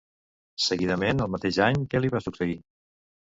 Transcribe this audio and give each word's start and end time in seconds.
Seguidament, 0.67 1.19
al 1.25 1.29
mateix 1.35 1.59
any, 1.67 1.77
què 1.91 2.01
li 2.01 2.11
va 2.17 2.25
succeir? 2.29 2.57